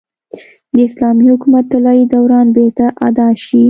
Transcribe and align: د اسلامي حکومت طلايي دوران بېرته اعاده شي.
د 0.75 0.77
اسلامي 0.89 1.25
حکومت 1.33 1.65
طلايي 1.71 2.03
دوران 2.13 2.47
بېرته 2.57 2.85
اعاده 2.99 3.27
شي. 3.45 3.59